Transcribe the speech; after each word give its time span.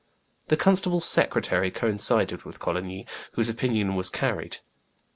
The 0.47 0.57
constable's 0.57 1.05
secretary 1.05 1.69
coincided 1.69 2.41
with 2.41 2.59
Coligny, 2.59 3.05
whose 3.33 3.49
opinion 3.49 3.93
was 3.95 4.09
carried. 4.09 4.57